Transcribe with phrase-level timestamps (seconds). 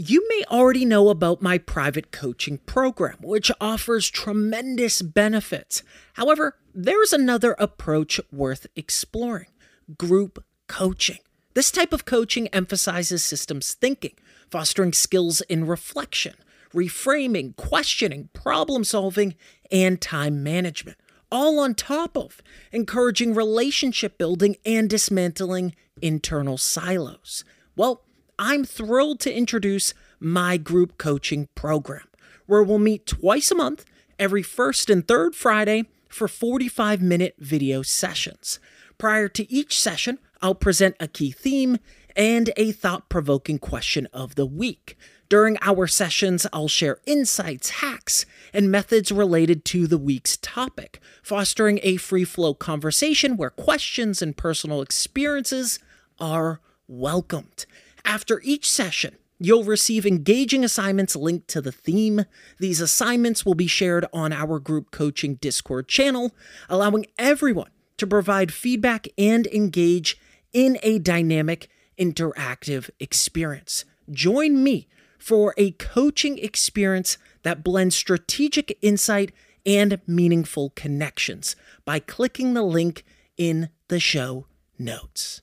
[0.00, 5.82] You may already know about my private coaching program, which offers tremendous benefits.
[6.12, 9.48] However, there's another approach worth exploring
[9.96, 11.18] group coaching.
[11.54, 14.14] This type of coaching emphasizes systems thinking,
[14.48, 16.34] fostering skills in reflection,
[16.72, 19.34] reframing, questioning, problem solving,
[19.72, 20.98] and time management,
[21.32, 22.40] all on top of
[22.70, 27.42] encouraging relationship building and dismantling internal silos.
[27.74, 28.04] Well,
[28.38, 32.06] I'm thrilled to introduce my group coaching program,
[32.46, 33.84] where we'll meet twice a month,
[34.16, 38.60] every first and third Friday, for 45 minute video sessions.
[38.96, 41.78] Prior to each session, I'll present a key theme
[42.14, 44.96] and a thought provoking question of the week.
[45.28, 51.80] During our sessions, I'll share insights, hacks, and methods related to the week's topic, fostering
[51.82, 55.80] a free flow conversation where questions and personal experiences
[56.20, 57.66] are welcomed.
[58.08, 62.24] After each session, You'll receive engaging assignments linked to the theme.
[62.58, 66.34] These assignments will be shared on our group coaching Discord channel,
[66.68, 70.18] allowing everyone to provide feedback and engage
[70.52, 73.84] in a dynamic, interactive experience.
[74.10, 74.88] Join me
[75.20, 79.30] for a coaching experience that blends strategic insight
[79.64, 81.54] and meaningful connections
[81.84, 83.04] by clicking the link
[83.36, 84.46] in the show
[84.80, 85.42] notes.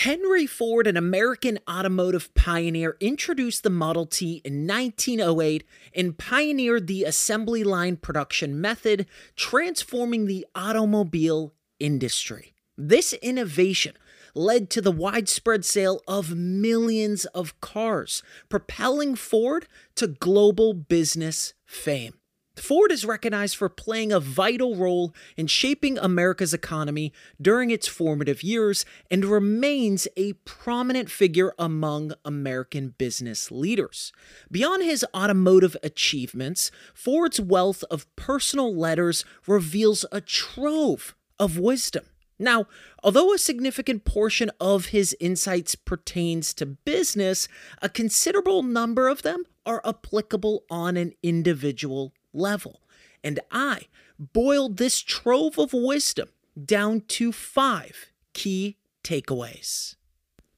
[0.00, 5.62] Henry Ford, an American automotive pioneer, introduced the Model T in 1908
[5.94, 9.04] and pioneered the assembly line production method,
[9.36, 12.54] transforming the automobile industry.
[12.78, 13.92] This innovation
[14.34, 19.66] led to the widespread sale of millions of cars, propelling Ford
[19.96, 22.19] to global business fame.
[22.60, 28.42] Ford is recognized for playing a vital role in shaping America's economy during its formative
[28.42, 34.12] years and remains a prominent figure among American business leaders.
[34.50, 42.04] Beyond his automotive achievements, Ford's wealth of personal letters reveals a trove of wisdom.
[42.38, 42.66] Now,
[43.02, 47.48] although a significant portion of his insights pertains to business,
[47.82, 52.80] a considerable number of them are applicable on an individual level.
[53.22, 53.86] And I
[54.18, 56.28] boiled this trove of wisdom
[56.62, 59.96] down to five key takeaways.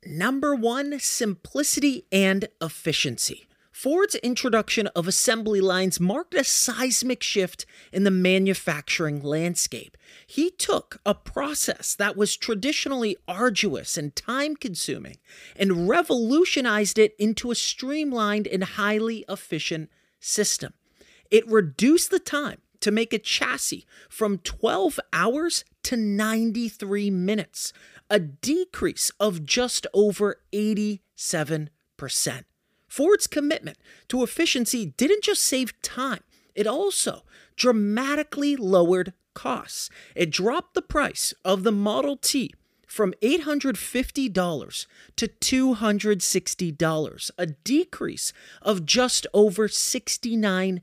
[0.05, 3.47] Number one, simplicity and efficiency.
[3.71, 9.97] Ford's introduction of assembly lines marked a seismic shift in the manufacturing landscape.
[10.27, 15.17] He took a process that was traditionally arduous and time consuming
[15.57, 19.91] and revolutionized it into a streamlined and highly efficient
[20.21, 20.75] system.
[21.33, 27.73] It reduced the time to make a chassis from 12 hours to 93 minutes,
[28.11, 30.99] a decrease of just over 87%.
[32.87, 36.21] Ford's commitment to efficiency didn't just save time,
[36.55, 37.23] it also
[37.57, 39.89] dramatically lowered costs.
[40.15, 42.53] It dropped the price of the Model T
[42.87, 44.87] from $850
[45.17, 50.83] to $260, a decrease of just over 69%.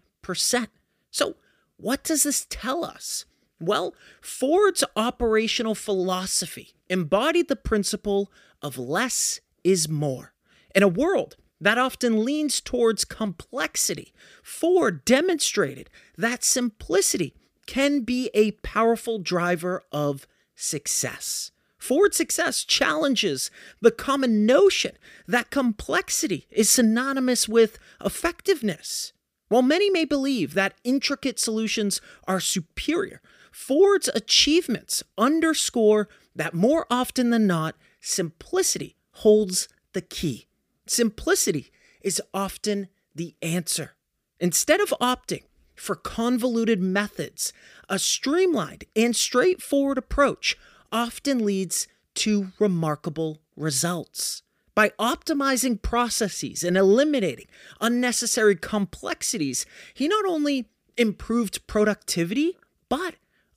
[1.11, 1.35] So,
[1.77, 3.25] what does this tell us?
[3.59, 8.31] Well, Ford's operational philosophy embodied the principle
[8.61, 10.33] of less is more.
[10.73, 17.33] In a world that often leans towards complexity, Ford demonstrated that simplicity
[17.65, 20.25] can be a powerful driver of
[20.55, 21.51] success.
[21.77, 23.51] Ford's success challenges
[23.81, 29.13] the common notion that complexity is synonymous with effectiveness.
[29.49, 37.31] While many may believe that intricate solutions are superior, Ford's achievements underscore that more often
[37.31, 40.47] than not, simplicity holds the key.
[40.85, 43.95] Simplicity is often the answer.
[44.39, 45.43] Instead of opting
[45.75, 47.51] for convoluted methods,
[47.89, 50.57] a streamlined and straightforward approach
[50.91, 54.43] often leads to remarkable results
[54.79, 57.47] by optimizing processes and eliminating
[57.81, 63.15] unnecessary complexities, he not only improved productivity, but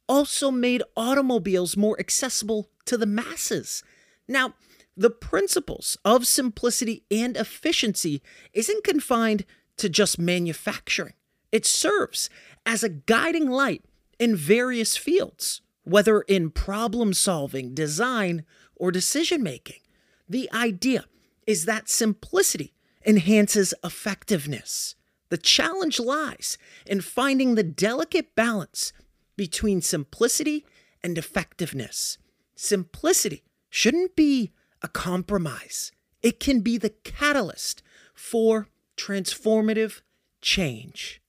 [0.09, 3.85] also made automobiles more accessible to the masses.
[4.27, 4.55] Now,
[4.97, 8.21] the principles of simplicity and efficiency
[8.53, 9.45] isn't confined
[9.77, 11.15] to just manufacturing.
[11.53, 12.31] It serves
[12.67, 13.85] as a guiding light
[14.19, 19.82] in various fields, whether in problem solving, design, or decision making.
[20.33, 21.05] The idea
[21.47, 22.73] is that simplicity
[23.05, 24.95] enhances effectiveness.
[25.29, 26.57] The challenge lies
[26.87, 28.95] in finding the delicate balance
[29.37, 30.65] between simplicity
[31.05, 32.17] and effectiveness.
[32.55, 35.93] Simplicity shouldn't be a compromise,
[36.23, 37.83] it can be the catalyst
[38.15, 40.01] for transformative
[40.41, 41.21] change.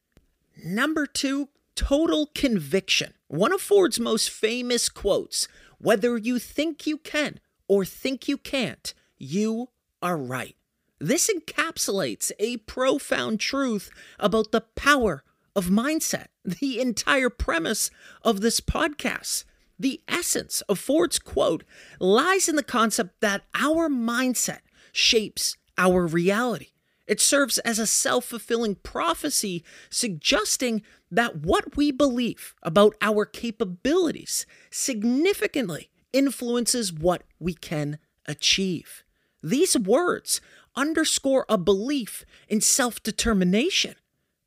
[0.63, 3.15] Number two, total conviction.
[3.27, 8.93] One of Ford's most famous quotes whether you think you can or think you can't,
[9.17, 9.69] you
[10.01, 10.55] are right.
[10.99, 13.89] This encapsulates a profound truth
[14.19, 15.23] about the power
[15.55, 19.43] of mindset, the entire premise of this podcast.
[19.79, 21.63] The essence of Ford's quote
[21.99, 24.59] lies in the concept that our mindset
[24.91, 26.67] shapes our reality.
[27.05, 34.45] It serves as a self fulfilling prophecy, suggesting that what we believe about our capabilities
[34.71, 39.03] significantly influences what we can achieve.
[39.41, 40.39] These words
[40.75, 43.95] underscore a belief in self determination.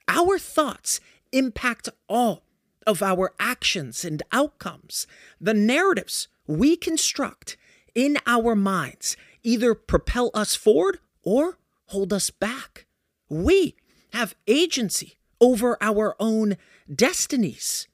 [0.08, 1.00] Our thoughts
[1.32, 2.44] impact all
[2.86, 5.06] of our actions and outcomes.
[5.40, 7.56] The narratives we construct
[7.94, 12.86] in our minds either propel us forward or hold us back.
[13.28, 13.74] We
[14.12, 16.56] have agency over our own
[16.92, 17.88] destinies.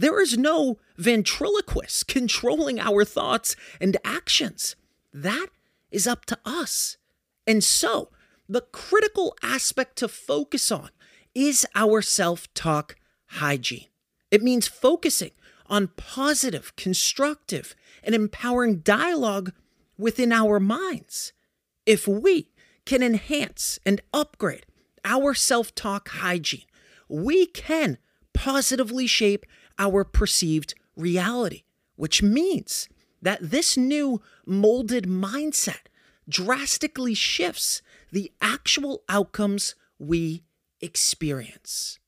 [0.00, 4.74] There is no ventriloquist controlling our thoughts and actions.
[5.12, 5.48] That
[5.90, 6.96] is up to us.
[7.46, 8.08] And so,
[8.48, 10.88] the critical aspect to focus on
[11.34, 12.96] is our self talk
[13.26, 13.88] hygiene.
[14.30, 15.32] It means focusing
[15.66, 19.52] on positive, constructive, and empowering dialogue
[19.98, 21.34] within our minds.
[21.84, 22.48] If we
[22.86, 24.64] can enhance and upgrade
[25.04, 26.64] our self talk hygiene,
[27.06, 27.98] we can
[28.32, 29.44] positively shape
[29.80, 31.64] our perceived reality,
[31.96, 32.88] which means
[33.20, 35.88] that this new molded mindset
[36.28, 37.82] drastically shifts
[38.12, 40.44] the actual outcomes we
[40.80, 41.98] experience.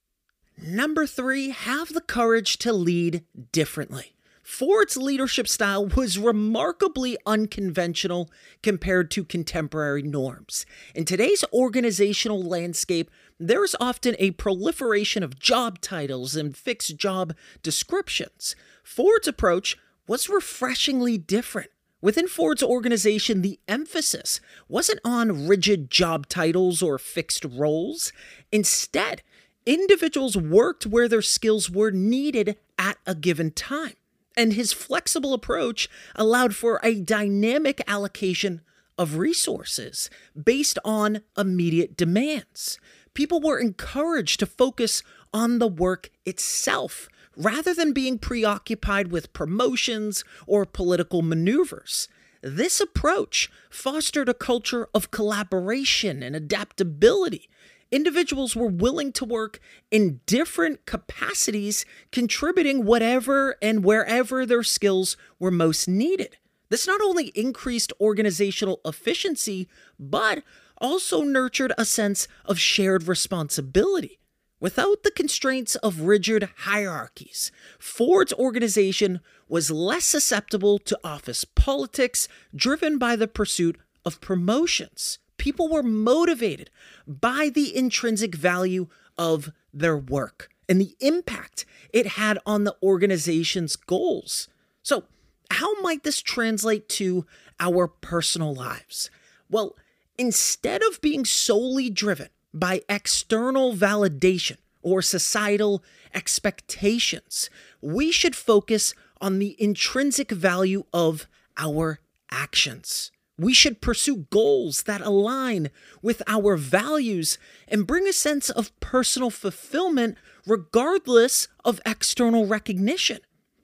[0.57, 4.15] Number three, have the courage to lead differently.
[4.53, 8.31] Ford's leadership style was remarkably unconventional
[8.63, 10.67] compared to contemporary norms.
[10.95, 17.35] In today's organizational landscape, there is often a proliferation of job titles and fixed job
[17.63, 18.55] descriptions.
[18.85, 21.71] Ford's approach was refreshingly different.
[22.03, 28.13] Within Ford's organization, the emphasis wasn't on rigid job titles or fixed roles.
[28.53, 29.23] Instead,
[29.65, 33.95] individuals worked where their skills were needed at a given time.
[34.37, 38.63] And his flexible approach allowed for a dynamic allocation
[38.99, 40.11] of resources
[40.43, 42.79] based on immediate demands.
[43.15, 50.25] people were encouraged to focus on the work itself rather than being preoccupied with promotions
[50.47, 52.09] or political maneuvers.
[52.43, 57.49] This approach fostered a culture of collaboration and adaptability.
[57.93, 65.51] Individuals were willing to work in different capacities, contributing whatever and wherever their skills were
[65.51, 66.39] most needed.
[66.71, 69.69] This not only increased organizational efficiency,
[70.01, 70.43] but
[70.79, 74.19] also nurtured a sense of shared responsibility.
[74.59, 82.97] Without the constraints of rigid hierarchies, Ford's organization was less susceptible to office politics driven
[82.97, 85.19] by the pursuit of promotions.
[85.43, 86.71] People were motivated
[87.05, 88.87] by the intrinsic value
[89.19, 94.47] of their work and the impact it had on the organization's goals.
[94.85, 95.03] So,
[95.51, 97.27] how might this translate to
[97.59, 99.11] our personal lives?
[99.51, 99.75] Well,
[100.17, 105.83] instead of being solely driven by external validation or societal
[106.15, 107.51] expectations.
[107.81, 111.99] We should focus on the intrinsic value of our
[112.31, 113.11] actions.
[113.39, 115.71] We should pursue goals that align
[116.03, 123.21] with our values and bring a sense of personal fulfillment regardless of external recognition.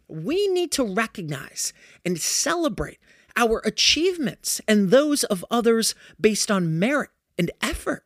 [0.08, 1.72] We need to recognize
[2.04, 2.98] and celebrate
[3.36, 8.04] our achievements and those of others based on merit and effort.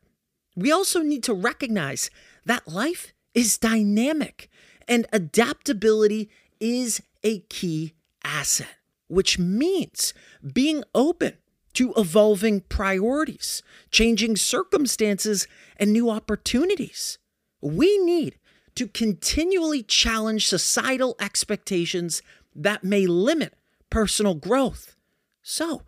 [0.55, 2.09] We also need to recognize
[2.45, 4.49] that life is dynamic
[4.87, 6.29] and adaptability
[6.59, 7.93] is a key
[8.23, 8.75] asset,
[9.07, 10.13] which means
[10.53, 11.37] being open
[11.73, 17.17] to evolving priorities, changing circumstances, and new opportunities.
[17.61, 18.37] We need
[18.75, 22.21] to continually challenge societal expectations
[22.55, 23.53] that may limit
[23.89, 24.95] personal growth.
[25.41, 25.83] So,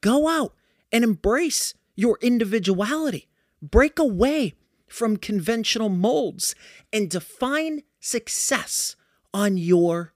[0.00, 0.54] go out
[0.92, 3.28] and embrace your individuality
[3.62, 4.54] break away
[4.86, 6.54] from conventional molds
[6.92, 8.96] and define success
[9.34, 10.14] on your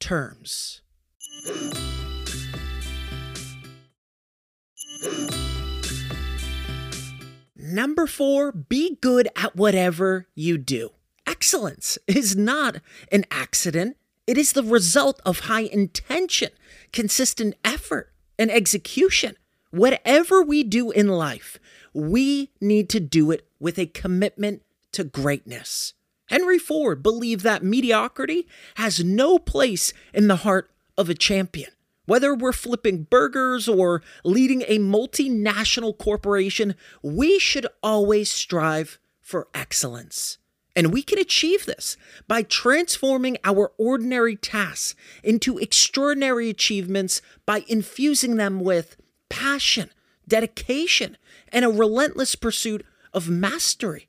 [0.00, 0.80] terms.
[7.56, 10.90] Number four, be good at whatever you do.
[11.26, 12.76] Excellence is not
[13.10, 13.96] an accident,
[14.26, 16.50] it is the result of high intention,
[16.92, 19.36] consistent effort, and execution.
[19.70, 21.58] Whatever we do in life,
[21.92, 25.94] we need to do it with a commitment to greatness.
[26.26, 28.46] Henry Ford believed that mediocrity
[28.76, 31.70] has no place in the heart of a champion.
[32.06, 40.38] Whether we're flipping burgers or leading a multinational corporation, we should always strive for excellence.
[40.76, 41.96] And we can achieve this
[42.26, 48.96] by transforming our ordinary tasks into extraordinary achievements by infusing them with
[49.28, 49.90] passion,
[50.26, 51.16] dedication,
[51.52, 54.08] and a relentless pursuit of mastery.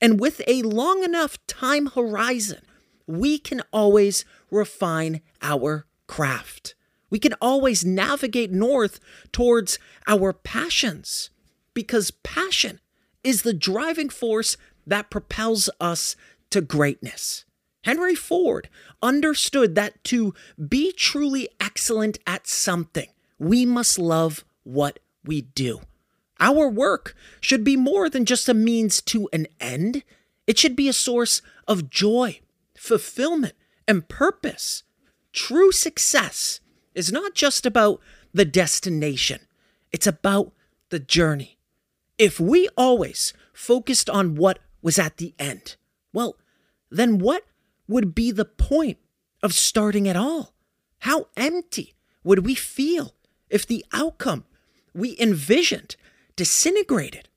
[0.00, 2.62] And with a long enough time horizon,
[3.06, 6.74] we can always refine our craft.
[7.10, 9.00] We can always navigate north
[9.32, 11.30] towards our passions
[11.74, 12.80] because passion
[13.22, 16.16] is the driving force that propels us
[16.50, 17.44] to greatness.
[17.84, 18.68] Henry Ford
[19.02, 20.34] understood that to
[20.68, 25.80] be truly excellent at something, we must love what we do.
[26.38, 30.02] Our work should be more than just a means to an end.
[30.46, 32.40] It should be a source of joy,
[32.76, 33.54] fulfillment,
[33.86, 34.82] and purpose.
[35.32, 36.60] True success
[36.94, 38.00] is not just about
[38.32, 39.40] the destination,
[39.92, 40.52] it's about
[40.90, 41.58] the journey.
[42.18, 45.76] If we always focused on what was at the end,
[46.12, 46.36] well,
[46.90, 47.44] then what
[47.88, 48.98] would be the point
[49.42, 50.54] of starting at all?
[51.00, 53.14] How empty would we feel
[53.48, 54.44] if the outcome
[54.94, 55.96] we envisioned
[56.36, 57.28] disintegrated.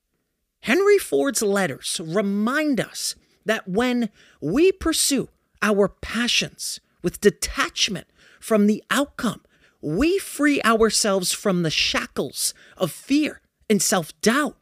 [0.62, 5.30] Henry Ford's letters remind us that when we pursue
[5.62, 8.08] our passions with detachment
[8.44, 9.42] from the outcome,
[9.82, 14.58] we free ourselves from the shackles of fear and self doubt.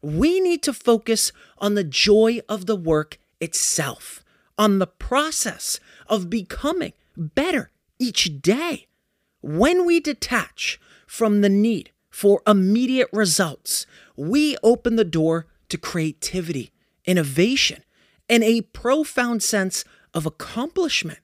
[0.00, 4.24] We need to focus on the joy of the work itself,
[4.56, 8.86] on the process of becoming better each day.
[9.42, 13.84] When we detach from the need for immediate results,
[14.16, 16.72] we open the door to creativity,
[17.04, 17.84] innovation,
[18.26, 21.18] and a profound sense of accomplishment.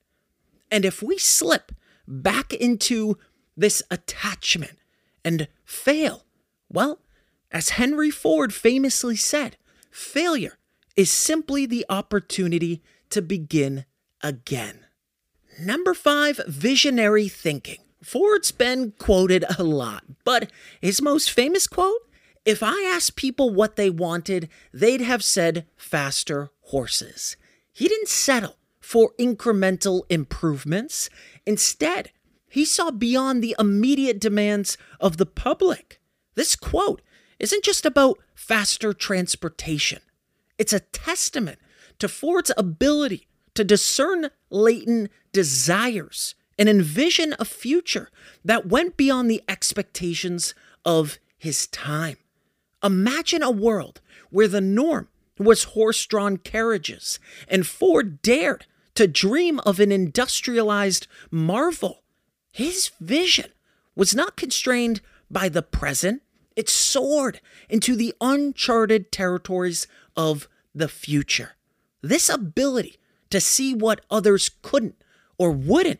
[0.69, 1.71] And if we slip
[2.07, 3.17] back into
[3.57, 4.77] this attachment
[5.23, 6.25] and fail,
[6.69, 6.99] well,
[7.51, 9.57] as Henry Ford famously said,
[9.89, 10.57] failure
[10.95, 13.85] is simply the opportunity to begin
[14.21, 14.85] again.
[15.59, 17.79] Number five, visionary thinking.
[18.03, 22.01] Ford's been quoted a lot, but his most famous quote
[22.43, 27.37] If I asked people what they wanted, they'd have said faster horses.
[27.71, 31.09] He didn't settle for incremental improvements.
[31.43, 32.11] Instead,
[32.47, 35.99] he saw beyond the immediate demands of the public.
[36.35, 37.01] This quote
[37.39, 40.01] isn't just about faster transportation,
[40.59, 41.57] it's a testament
[41.97, 48.11] to Ford's ability to discern latent desires and envision a future
[48.43, 50.53] that went beyond the expectations
[50.85, 52.17] of his time.
[52.83, 53.99] Imagine a world
[54.29, 61.07] where the norm was horse drawn carriages and Ford dared to dream of an industrialized
[61.29, 62.03] marvel.
[62.51, 63.51] His vision
[63.95, 66.21] was not constrained by the present,
[66.55, 71.55] it soared into the uncharted territories of the future.
[72.01, 72.97] This ability
[73.29, 74.95] to see what others couldn't
[75.37, 75.99] or wouldn't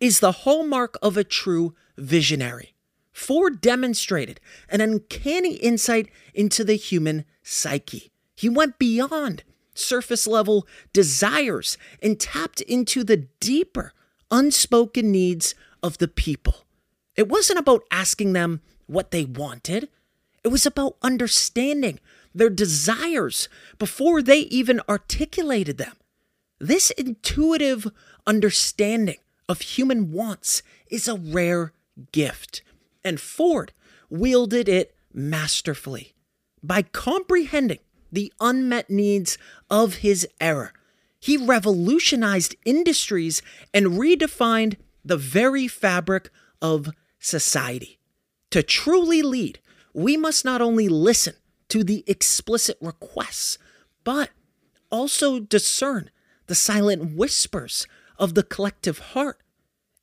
[0.00, 2.74] is the hallmark of a true visionary.
[3.12, 8.10] Ford demonstrated an uncanny insight into the human psyche.
[8.34, 9.44] He went beyond
[9.74, 13.92] surface level desires and tapped into the deeper,
[14.30, 16.64] unspoken needs of the people.
[17.16, 19.88] It wasn't about asking them what they wanted,
[20.44, 22.00] it was about understanding
[22.34, 23.48] their desires
[23.78, 25.96] before they even articulated them.
[26.58, 27.86] This intuitive
[28.26, 31.72] understanding of human wants is a rare
[32.12, 32.62] gift,
[33.04, 33.72] and Ford
[34.08, 36.14] wielded it masterfully.
[36.62, 37.80] By comprehending
[38.12, 39.38] the unmet needs
[39.70, 40.72] of his era,
[41.18, 43.42] he revolutionized industries
[43.72, 47.98] and redefined the very fabric of society.
[48.50, 49.58] To truly lead,
[49.94, 51.34] we must not only listen
[51.68, 53.56] to the explicit requests,
[54.04, 54.30] but
[54.90, 56.10] also discern
[56.46, 57.86] the silent whispers
[58.18, 59.40] of the collective heart.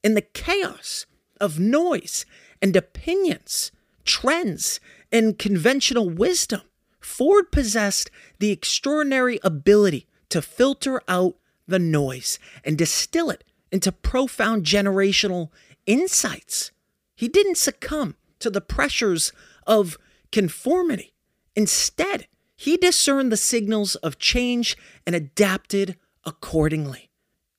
[0.04, 1.06] In the chaos
[1.40, 2.26] of noise
[2.62, 3.72] and opinions,
[4.04, 4.80] trends,
[5.12, 6.62] and conventional wisdom,
[7.00, 11.36] Ford possessed the extraordinary ability to filter out
[11.68, 15.50] the noise and distill it into profound generational
[15.86, 16.72] insights.
[17.16, 19.32] He didn't succumb to the pressures
[19.68, 19.98] of
[20.32, 21.14] conformity.
[21.56, 27.10] Instead, he discerned the signals of change and adapted accordingly.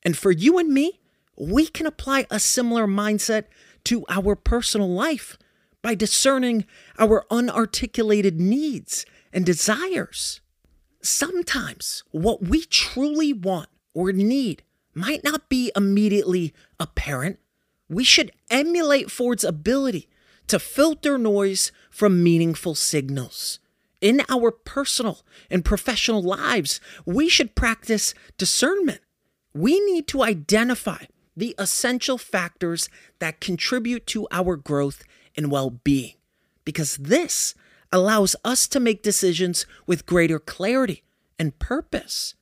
[0.02, 1.00] And for you and me,
[1.38, 3.44] we can apply a similar mindset
[3.84, 5.38] to our personal life
[5.82, 6.66] by discerning
[6.98, 10.40] our unarticulated needs and desires.
[11.02, 14.62] Sometimes what we truly want or need
[14.94, 17.38] might not be immediately apparent.
[17.88, 20.08] We should emulate Ford's ability
[20.48, 23.60] to filter noise from meaningful signals.
[24.00, 29.00] In our personal and professional lives, we should practice discernment.
[29.54, 31.04] We need to identify
[31.36, 32.88] the essential factors
[33.18, 35.04] that contribute to our growth
[35.36, 36.14] and well being,
[36.64, 37.54] because this
[37.92, 41.03] allows us to make decisions with greater clarity
[41.38, 42.35] and purpose.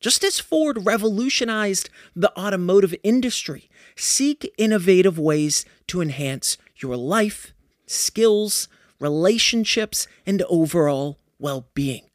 [0.00, 7.52] Just as Ford revolutionized the automotive industry, seek innovative ways to enhance your life,
[7.86, 8.68] skills,
[9.00, 12.08] relationships, and overall well being.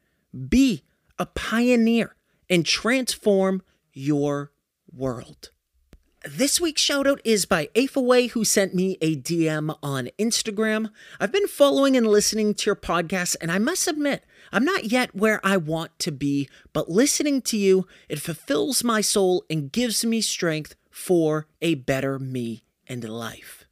[0.47, 0.83] Be
[1.19, 2.15] a pioneer
[2.49, 4.51] and transform your
[4.91, 5.51] world.
[6.25, 10.89] This week's shoutout is by Afaway, who sent me a DM on Instagram.
[11.19, 15.13] I've been following and listening to your podcast, and I must admit, I'm not yet
[15.13, 20.05] where I want to be, but listening to you, it fulfills my soul and gives
[20.05, 23.62] me strength for a better me and life.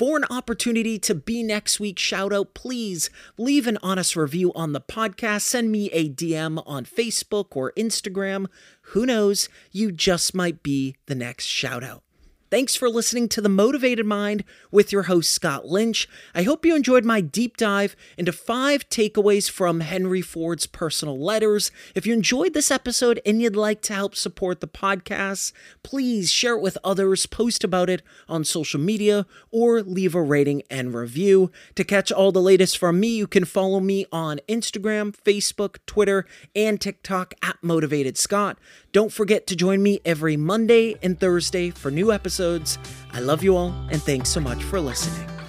[0.00, 4.72] For an opportunity to be next week's shout out, please leave an honest review on
[4.72, 5.42] the podcast.
[5.42, 8.46] Send me a DM on Facebook or Instagram.
[8.80, 9.50] Who knows?
[9.72, 12.02] You just might be the next shout out.
[12.50, 16.08] Thanks for listening to The Motivated Mind with your host, Scott Lynch.
[16.34, 21.70] I hope you enjoyed my deep dive into five takeaways from Henry Ford's personal letters.
[21.94, 25.52] If you enjoyed this episode and you'd like to help support the podcast,
[25.84, 30.64] please share it with others, post about it on social media, or leave a rating
[30.68, 31.52] and review.
[31.76, 36.26] To catch all the latest from me, you can follow me on Instagram, Facebook, Twitter,
[36.56, 38.58] and TikTok at Motivated Scott.
[38.92, 42.76] Don't forget to join me every Monday and Thursday for new episodes.
[43.12, 45.39] I love you all, and thanks so much for listening.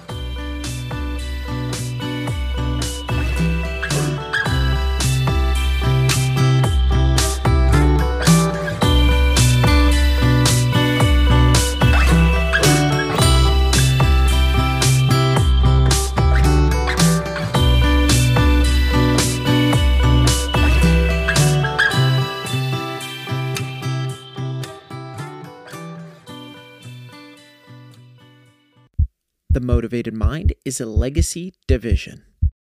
[29.72, 32.24] Motivated Mind is a legacy division.